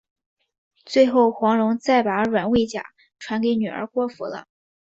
[0.83, 2.83] 最后黄蓉再把软猬甲
[3.19, 4.47] 传给女儿郭芙了。